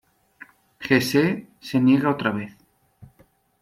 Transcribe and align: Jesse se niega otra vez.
Jesse 0.85 1.25
se 1.59 1.77
niega 1.79 2.09
otra 2.15 2.31
vez. 2.37 2.51